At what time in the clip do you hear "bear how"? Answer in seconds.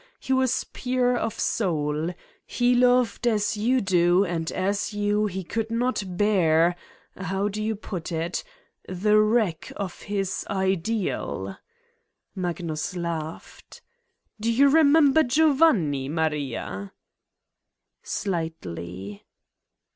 6.17-7.49